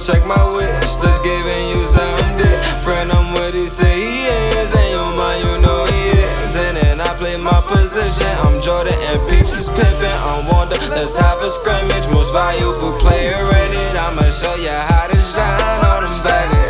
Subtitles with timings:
[0.00, 0.96] check my wish.
[1.04, 3.12] Let's giving you something different.
[3.12, 4.24] I'm what he say he
[4.56, 6.56] is, and your mind, you know he is.
[6.56, 8.28] And then I play my position.
[8.40, 10.18] I'm Jordan and Peeps is pimping.
[10.24, 10.80] I'm Wonder.
[10.88, 12.08] Let's have a scrimmage.
[12.08, 13.92] Most valuable player in it.
[14.00, 16.60] I'ma show you how to shine on them, baby.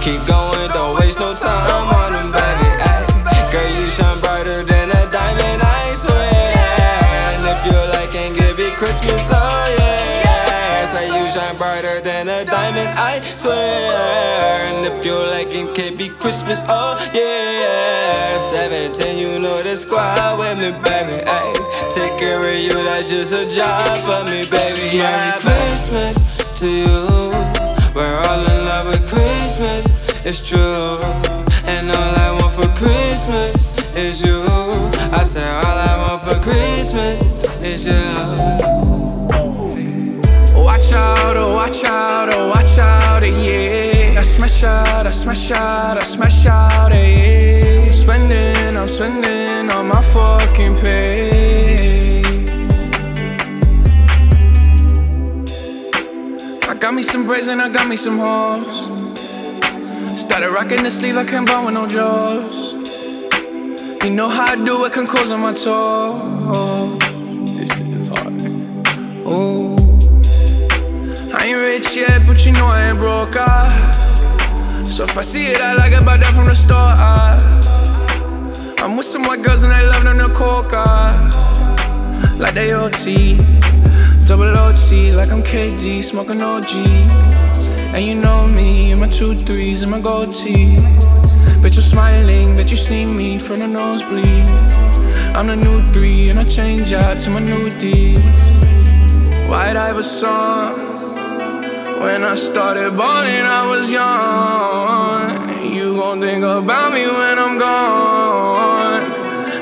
[0.00, 0.39] Keep going,
[13.40, 14.68] swear.
[14.68, 18.38] And if you like and can be Christmas, oh yeah.
[18.38, 21.24] 17, you know the squad with me, baby.
[21.24, 21.52] Ay.
[21.94, 24.98] Take care of you, that's just a job for me, baby.
[24.98, 26.16] Merry Christmas
[26.60, 27.00] to you.
[27.96, 29.88] We're all in love with Christmas,
[30.24, 31.00] it's true.
[31.66, 34.40] And all I want for Christmas is you.
[35.12, 38.89] I say all I want for Christmas is you.
[41.00, 44.20] Out, oh watch out, oh watch out, eh, yeah.
[44.20, 47.84] I smash out, I smash out, I smash out, yeah.
[47.86, 52.20] I'm spending, I'm spending on my fucking pay.
[56.68, 58.66] I got me some braids and I got me some hoes.
[60.20, 62.56] Started rocking the sleeve, I can't buy with no jaws.
[64.04, 66.98] You know how I do it, can close on my toes.
[67.56, 68.32] This shit is hard.
[69.26, 69.69] Ooh.
[71.32, 73.36] I ain't rich yet, but you know I ain't broke.
[73.36, 73.68] Ah.
[74.84, 76.76] So if I see it, I like it, buy that from the store.
[76.76, 77.38] Ah.
[78.82, 80.84] I'm with some white girls and they love them the coca.
[82.38, 83.36] Like they OT,
[84.26, 86.74] double OT, like I'm KD, smoking OG.
[87.94, 90.76] And you know me, and my two threes and my gold tee.
[91.62, 94.48] Bet you're smiling, bet you see me from the nosebleed.
[95.36, 98.14] I'm the new three, and I change out to my new D.
[99.46, 100.99] White Iverson.
[102.00, 105.70] When I started balling, I was young.
[105.70, 109.02] You gon' think about me when I'm gone.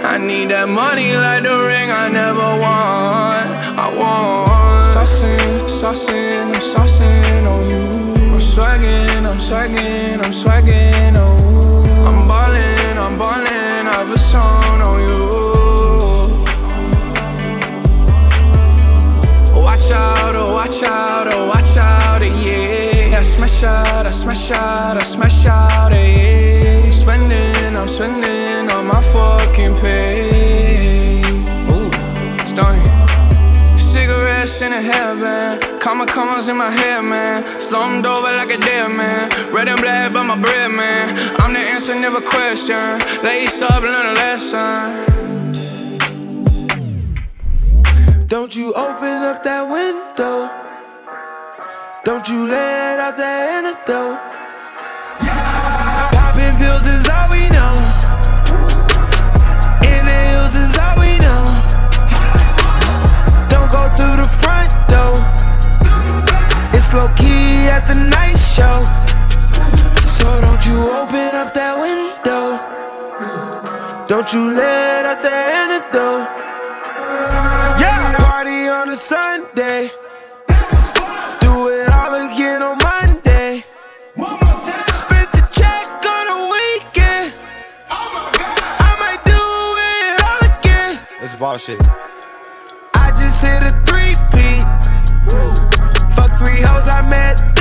[0.05, 3.43] I need that money like the ring I never won.
[3.85, 4.49] I want.
[4.95, 8.33] Saucing, saucing, I'm saucing on you.
[8.33, 12.07] I'm swagging, I'm swagging, I'm swagging, oh.
[12.07, 14.68] I'm ballin', I'm ballin', I've a song
[23.59, 26.83] smash out, I smash out, I smash out, eh, yeah.
[26.85, 31.19] I'm spending, I'm spending on my fucking pay.
[31.73, 31.91] Ooh,
[32.47, 32.85] starting.
[33.77, 37.59] Cigarettes in a hairband, comma commas in my hair, man.
[37.59, 39.29] Slumped over like a dead man.
[39.53, 41.19] Red and black, but my bread, man.
[41.41, 42.77] I'm the answer, never question.
[43.25, 45.17] Lace up, learn a lesson.
[48.29, 50.68] Don't you open up that window.
[52.09, 54.17] Don't you let out that antidote.
[55.21, 56.09] Yeah.
[56.17, 57.77] Popping pills is all we know.
[59.85, 61.45] Inhales is all we know.
[63.53, 65.21] Don't go through the front door.
[66.73, 68.89] It's low key at the night show.
[70.09, 72.57] So don't you open up that window.
[74.09, 76.25] Don't you let out the antidote.
[77.77, 79.91] Yeah, party on a Sunday.
[91.51, 91.81] It's bullshit.
[92.95, 94.65] I just hit a three peat.
[96.15, 97.58] Fuck three hoes I met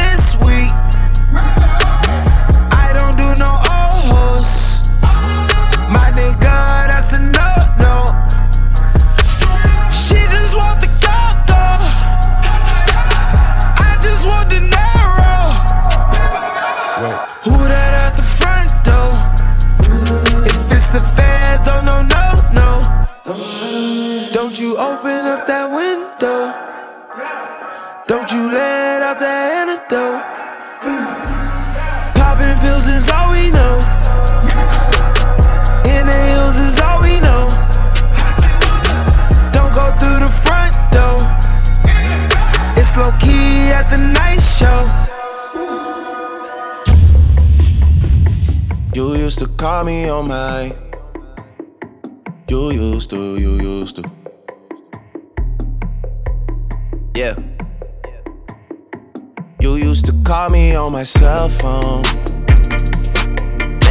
[32.98, 33.76] is all we know.
[35.86, 37.44] Inhales is all we know.
[39.56, 41.18] Don't go through the front door.
[42.76, 44.80] It's low key at the night show.
[48.96, 50.74] You used to call me on my.
[52.50, 54.04] You used to, you used to.
[57.14, 57.36] Yeah.
[59.60, 62.04] You used to call me on my cell phone.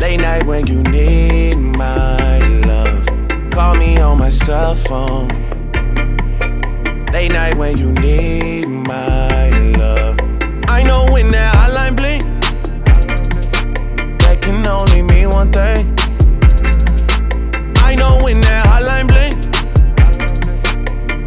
[0.00, 3.06] Late night when you need my love.
[3.50, 5.28] Call me on my cell phone.
[7.12, 10.18] Late night when you need my love.
[10.68, 12.24] I know when that hotline blink,
[14.18, 15.96] that can only mean one thing.
[17.78, 19.34] I know when that hotline blink,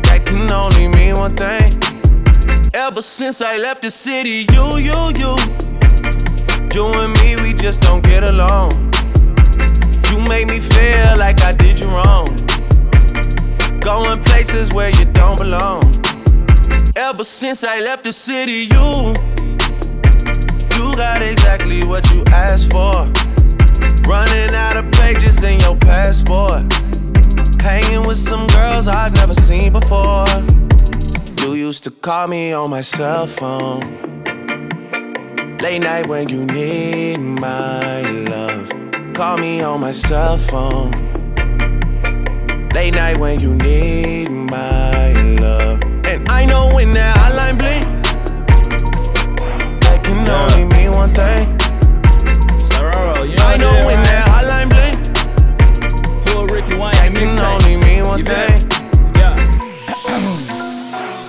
[0.04, 1.81] that can only mean one thing.
[2.74, 5.38] Ever since I left the city, you, you, you.
[6.75, 8.71] You and me, just don't get along.
[10.09, 12.27] You make me feel like I did you wrong.
[13.80, 15.83] Going places where you don't belong.
[16.95, 19.13] Ever since I left the city, you.
[20.75, 22.94] You got exactly what you asked for.
[24.09, 26.71] Running out of pages in your passport.
[27.62, 30.27] Hanging with some girls I've never seen before.
[31.42, 34.06] You used to call me on my cell phone.
[35.59, 38.71] Late night when you need my love.
[39.15, 40.92] Call me on my cell phone.
[42.75, 45.81] Late night when you need my love.
[46.06, 47.86] And I know when that hotline blink,
[49.81, 51.48] that can only mean one thing.
[52.69, 54.06] Sororo, you know I know when right?
[54.06, 54.95] that hotline blink,
[56.30, 58.67] Who Ricky Wayne that can only mean one You thing.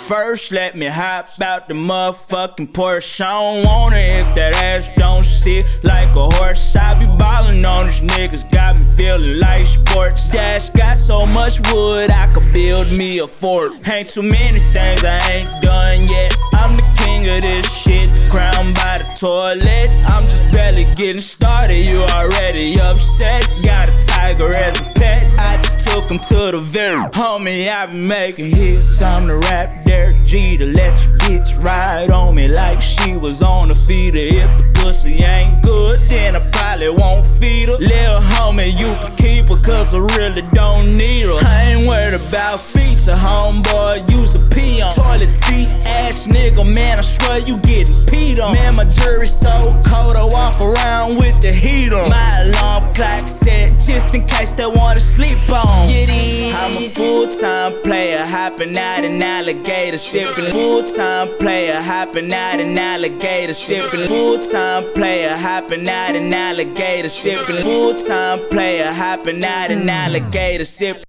[0.08, 3.20] First, let me hop out the motherfucking Porsche.
[3.20, 6.75] I don't want it if that ass don't sit like a horse.
[6.75, 10.32] I be ballin' on these niggas, got me feeling like sports.
[10.32, 13.87] Dash got so much wood, I could build me a fort.
[13.87, 16.34] Ain't too many things I ain't done yet.
[16.54, 19.90] I'm the king of this shit, crowned by the toilet.
[20.06, 23.46] I'm just barely getting started, you already upset.
[23.64, 27.86] Got a tiger as a pet, I just took him to the very Homie, I
[27.86, 32.80] be making hits, I'm the rap Derek Jeter let your bitch ride on me like
[32.82, 34.18] she was on the feeder.
[34.18, 37.76] If the pussy ain't good, then I probably won't feed her.
[37.76, 41.38] Little homie, you can keep her, cause I really don't need her.
[41.42, 42.60] I ain't worried about
[43.08, 44.92] feature, homeboy, use a pee on.
[44.92, 48.52] Toilet seat, ass nigga, man, I swear you getting peed on.
[48.54, 52.10] Man, my jury's so cold, I walk around with the heat on.
[52.10, 55.88] My alarm clock set, just in case they wanna sleep on.
[55.88, 60.52] I'm a full time player, hopping out an alligator, sipping.
[60.52, 64.06] Full time player, hopping out an alligator, sipping.
[64.08, 67.62] Full time player, hopping out an alligator, sipping.
[67.62, 71.07] Full time player, hopping out an alligator, sipping.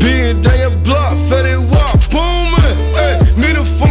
[0.00, 2.76] Being down your block, Fetty Wap, booming.
[2.96, 3.89] Ay, needle for my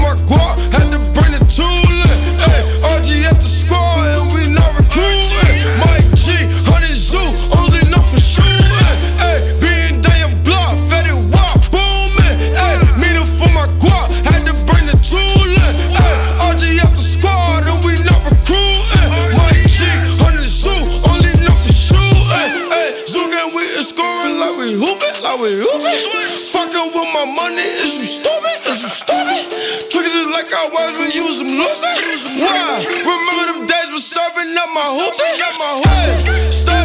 [34.60, 36.28] was serving up my hooping?
[36.28, 36.79] Hey,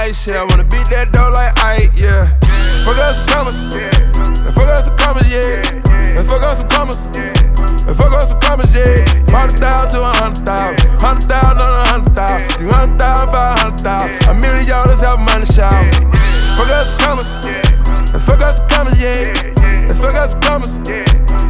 [0.00, 0.44] Of ice, yeah.
[0.48, 2.32] Wanna beat that dough like Ike, yeah.
[2.88, 3.56] Fuck us some commas.
[4.56, 5.60] Fuck us some commas, yeah.
[6.16, 6.96] Let's fuck us some commas.
[7.84, 9.04] And fuck up some comments, yeah.
[9.28, 10.80] Hundred thousand to a hundred thousand.
[11.04, 12.48] Hundred thousand on a hundred thousand.
[12.56, 14.16] Three hundred thousand, five hundred thousand.
[14.24, 15.84] A million dollars have money shower.
[16.56, 17.28] Fuck up some comments.
[18.16, 19.28] And fuck up some comments, yeah.
[19.84, 20.72] And fuck up some comments.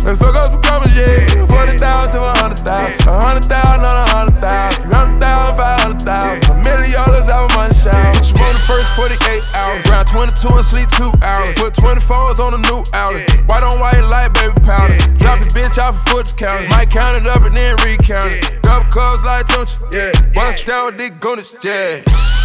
[0.03, 1.47] And fuck up some comments, yeah.
[1.47, 2.99] Forty thousand to a hundred thousand.
[3.07, 4.83] A hundred thousand on a hundred thousand.
[4.83, 6.51] Three hundred thousand, five hundred thousand.
[6.51, 8.40] A million dollars have money shower.
[8.81, 9.91] Put you on the first 48 hours.
[9.91, 11.53] Round 22 and sleep two hours.
[11.59, 13.29] Put 24s on a new outlet.
[13.49, 14.97] White on white light, baby powder.
[15.21, 16.69] Drop your bitch off a foot count.
[16.71, 18.63] Might count it up and then recount it.
[18.63, 20.13] Double cubs like Tunch, yeah.
[20.35, 22.01] Bust down with Dick Gunners, yeah.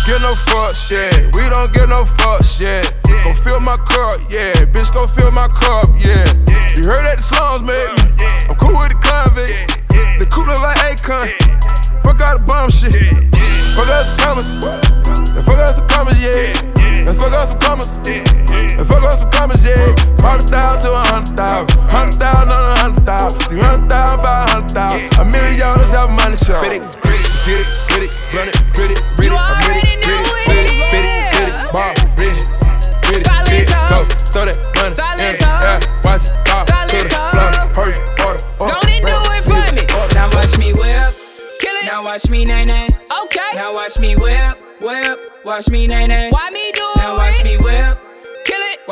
[0.06, 2.94] Get no fuck shit, we don't get no fuck shit.
[3.08, 4.54] Go fill my cup, yeah.
[4.70, 6.22] Bitch, go fill my cup, yeah.
[6.78, 8.14] You heard that the slums made me.
[8.50, 8.56] I'm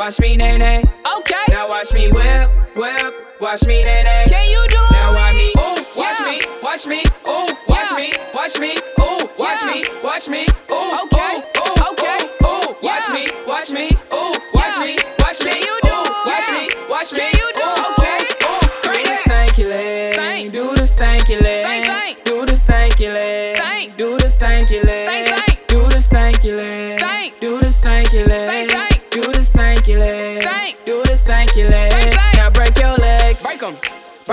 [0.04, 0.82] Watch me nae nae.
[1.16, 1.44] Okay.
[1.48, 3.14] Now watch me whip, whip.
[3.40, 4.26] Watch me nae nae.
[4.28, 4.73] Can you do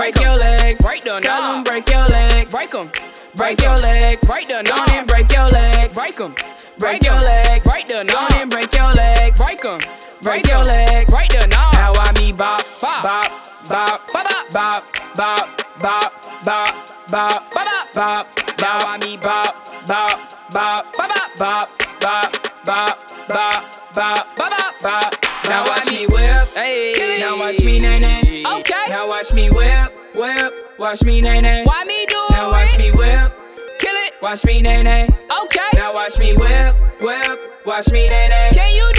[0.02, 0.82] Break your legs.
[0.82, 1.58] Break the Tell knob.
[1.58, 2.50] 'em break your legs.
[2.50, 2.90] Break 'em.
[3.36, 4.26] Break your legs.
[4.26, 5.94] Break the Go on and break your legs.
[5.94, 6.34] Break 'em.
[6.80, 7.68] Break your legs.
[7.68, 9.38] Break the Go on and break your legs.
[9.38, 9.78] Break 'em.
[10.20, 11.08] Break your legs.
[11.08, 11.74] Break the knob.
[11.74, 13.02] Now I me bop, Bop.
[13.04, 13.30] bop,
[13.68, 14.82] bop, Bop, bop,
[15.14, 15.46] bop,
[15.78, 16.10] bop,
[16.42, 16.72] bop, bop,
[17.08, 17.94] Bop, bop.
[17.94, 18.26] bop,
[18.58, 18.84] bop.
[18.84, 19.54] I me bop,
[19.86, 20.18] bop,
[20.50, 21.68] bop, Bop, bop.
[22.02, 22.32] Bop,
[22.64, 25.14] bop, bop, bop, bop, Bop.
[25.48, 26.48] Now watch me whip.
[26.48, 26.94] Hey.
[26.96, 27.20] It.
[27.20, 28.42] Now watch me nae nae.
[28.58, 28.86] Okay.
[28.88, 30.52] Now watch me whip, whip.
[30.80, 31.62] Watch me nae nae.
[31.62, 33.32] Why me do Now watch me whip.
[33.78, 34.14] Kill it.
[34.20, 35.08] Watch me nae nae.
[35.44, 35.68] Okay.
[35.74, 37.38] Now watch me whip, whip.
[37.64, 38.50] Watch me nae nae.
[38.52, 38.91] Can you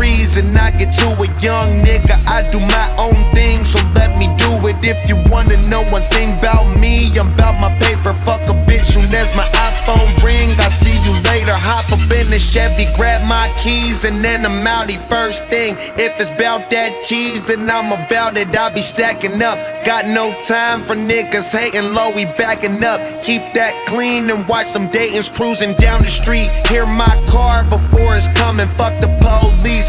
[0.00, 2.18] and I get to a young nigga.
[2.26, 4.53] I do my own thing, so let me do.
[4.86, 8.12] If you wanna know one thing about me, I'm about my paper.
[8.20, 10.50] Fuck a bitch soon as my iPhone ring.
[10.60, 11.56] I see you later.
[11.56, 15.76] Hop up in the Chevy, grab my keys, and then I'm outie first thing.
[15.96, 18.54] If it's about that cheese, then I'm about it.
[18.54, 19.56] I be stacking up.
[19.86, 23.00] Got no time for niggas hating low, we backing up.
[23.22, 26.50] Keep that clean and watch them Dayton's cruising down the street.
[26.68, 28.68] Hear my car before it's coming.
[28.76, 29.88] Fuck the police.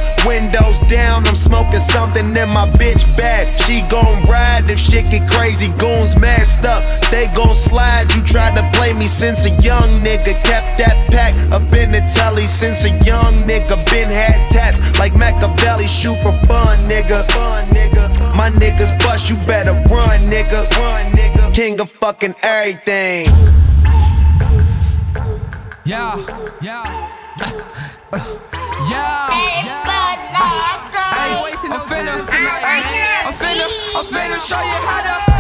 [0.96, 3.60] Windows down, I'm smoking something in my bitch bag.
[3.62, 5.68] She gon' ride if shit get crazy.
[5.78, 8.14] Goons messed up, they gon' slide.
[8.14, 10.34] You tried to play me since a young nigga.
[10.44, 13.76] Kept that pack up in the telly since a young nigga.
[13.92, 15.88] Been had tats like Machiavelli.
[15.88, 17.28] Shoot for fun, nigga.
[17.32, 18.36] Fun, nigga.
[18.36, 20.70] My niggas bust, you better run, nigga.
[20.78, 21.54] Run, nigga.
[21.54, 23.28] King of fucking everything.
[25.86, 26.26] Yeah,
[26.62, 27.12] yeah.
[28.90, 29.86] yeah, yeah.
[31.26, 31.42] Hey,
[31.72, 32.14] I'm finna,
[33.26, 33.66] I'm finna,
[33.96, 35.35] I'm finna show you how to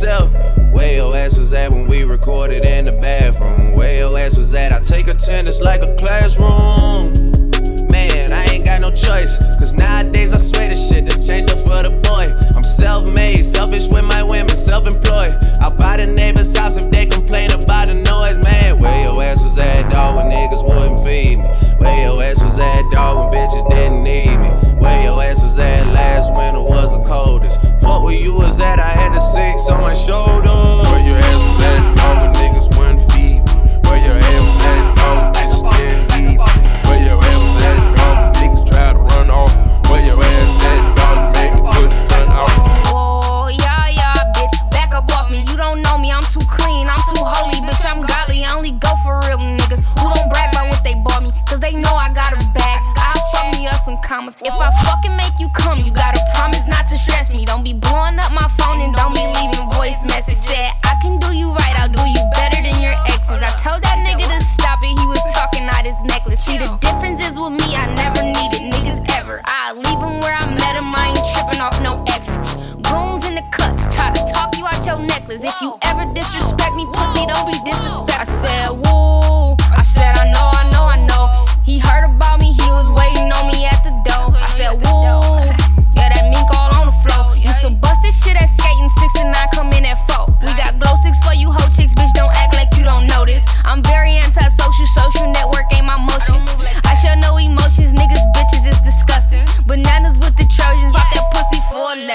[0.00, 0.32] yourself.
[0.72, 3.74] Where your ass was at when we recorded in the bathroom?
[3.74, 4.72] Where your ass was at?
[4.72, 7.12] I take attendance like a classroom.
[7.90, 9.38] Man, I ain't got no choice.
[9.58, 12.32] Cause nowadays I swear this shit to change up for the boy.
[12.56, 13.88] I'm self made, selfish.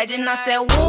[0.03, 0.27] legend.
[0.27, 0.82] I said,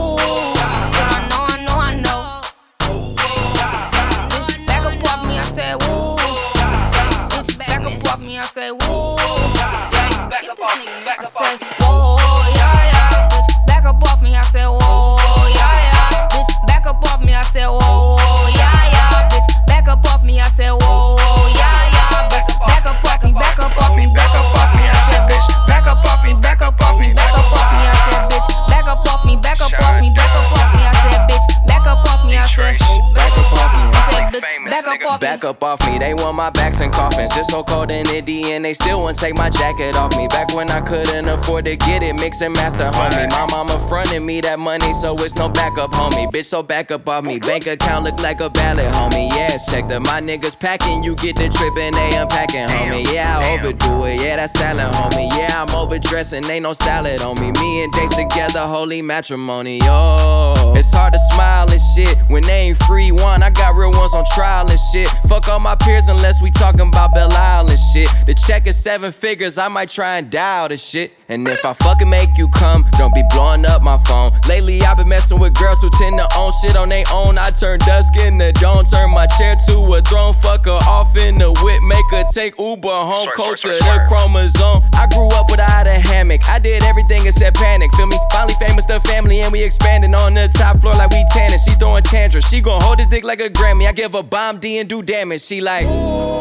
[36.79, 37.37] They want my backs and coffins.
[37.37, 40.29] It's so cold in Indy and they still won't take my jacket off me.
[40.29, 43.31] Back when I couldn't afford to get it, mix and master, homie.
[43.31, 46.31] My mama fronted me that money, so it's no backup, homie.
[46.33, 47.39] Bitch, so back up off me.
[47.39, 49.31] Bank account look like a ballot, homie.
[49.31, 51.03] Yes, check that my niggas packing.
[51.03, 53.13] You get the trip and they unpacking, homie.
[53.13, 54.21] Yeah, I overdo it.
[54.21, 55.31] Yeah, that's salad, homie.
[55.37, 56.45] Yeah, I'm overdressing.
[56.45, 57.53] Ain't no salad on me.
[57.53, 59.81] Me and Dates together, holy matrimony.
[59.85, 63.43] Oh, it's hard to smile and shit when they ain't free one.
[63.43, 65.09] I got real ones on trial and shit.
[65.29, 68.09] Fuck all my peers unless we talking about Belle Isle and shit.
[68.25, 69.59] The check is seven figures.
[69.59, 71.13] I might try and dial the shit.
[71.29, 74.33] And if I fucking make you come, don't be blowing up my phone.
[74.49, 77.37] Lately, I've been messing with girls who tend to own shit on their own.
[77.37, 80.33] I turn dusk into dawn, turn my chair to a throne.
[80.33, 83.29] Fuck her off in the whip, make her take Uber home.
[83.35, 84.83] To the chromosome.
[84.95, 86.49] I grew up without a hammock.
[86.49, 87.95] I did everything except panic.
[87.95, 88.17] Feel me?
[88.33, 91.59] Finally famous, the family, and we expanding on the top floor like we tanning.
[91.59, 92.47] She throwing tantrums.
[92.47, 93.87] She gon' hold this dick like a Grammy.
[93.87, 95.43] I give a bomb D and do damage.
[95.43, 95.87] She like.
[95.87, 96.34] Ooh,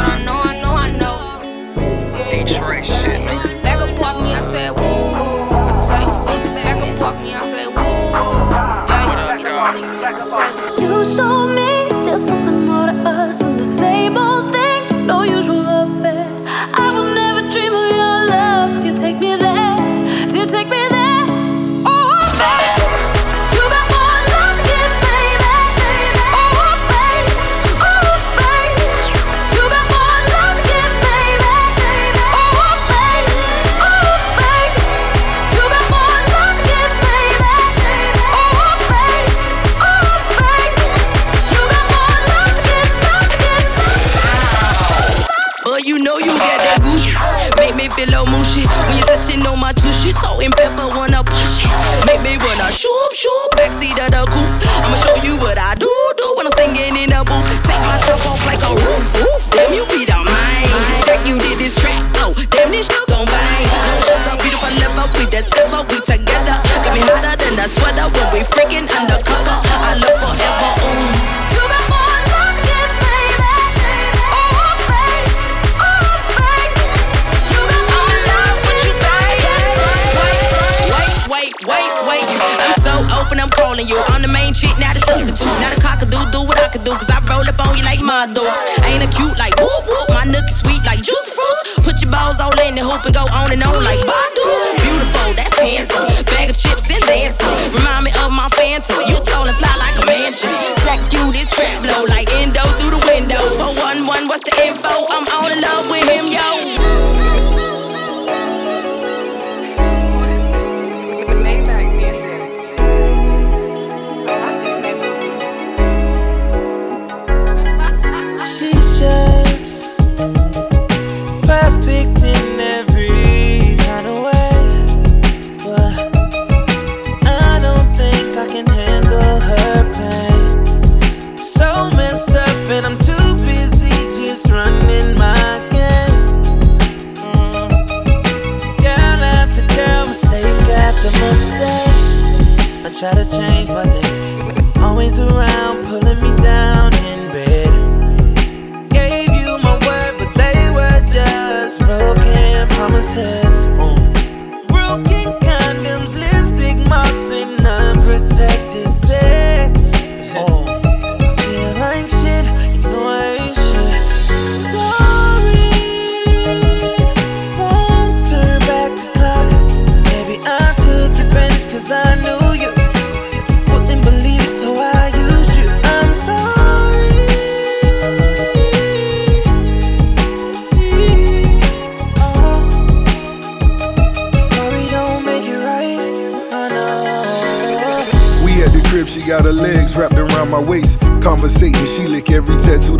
[0.00, 1.18] I said I know, I know, I know.
[2.30, 3.62] Detroit shit, man.
[3.62, 4.82] Back up off me, I said, woo.
[4.82, 7.82] I say, foot back up off me, I said, woo.
[8.90, 13.59] Yeah, get this nigga, I said, You show me there's something more to us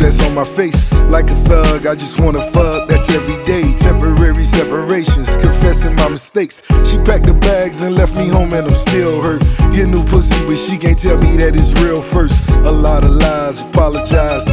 [0.01, 0.91] that's on my face.
[1.09, 3.73] Like a thug, I just wanna fuck, that's every day.
[3.75, 6.61] Temporary separations, confessing my mistakes.
[6.89, 9.41] She packed the bags and left me home, and I'm still hurt.
[9.73, 12.49] Get new pussy, but she can't tell me that it's real first.
[12.65, 14.43] A lot of lies, apologize,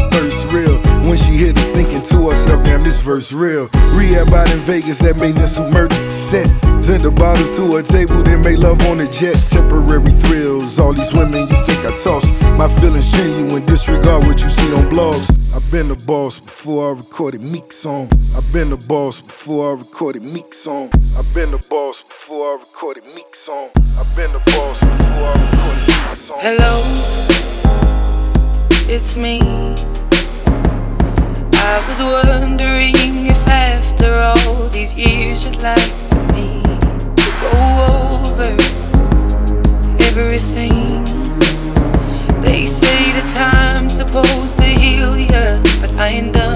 [3.09, 3.71] verse real.
[3.97, 6.47] Rehab out in Vegas, that who murdered the set.
[6.85, 9.35] Send the bottles to her table, then make love on the jet.
[9.49, 12.29] Temporary thrills, all these women you think I toss.
[12.59, 15.27] My feelings genuine, disregard what you see on blogs.
[15.57, 18.11] I've been the boss before I recorded Meek song.
[18.37, 20.91] I've been the boss before I recorded Meek song.
[21.17, 23.71] I've been the boss before I recorded Meek song.
[23.99, 26.39] I've been the boss before I recorded Meek song.
[26.41, 26.75] Hello,
[28.87, 29.98] it's me.
[31.71, 32.95] I was wondering
[33.27, 37.53] if after all these years you'd like to me to go
[38.25, 38.57] over
[40.09, 41.05] everything.
[42.41, 46.48] They say the time's supposed to heal you, but I ain't done.